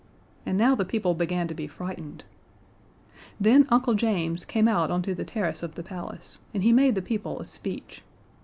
[0.47, 2.23] And now the people began to be frightened.
[3.39, 7.03] Then Uncle James came out onto the terrace of the palace, and he made the
[7.03, 8.01] people a speech.